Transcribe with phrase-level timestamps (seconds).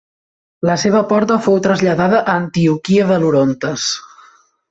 [0.67, 3.87] La seva porta fou traslladada a Antioquia de l'Orontes.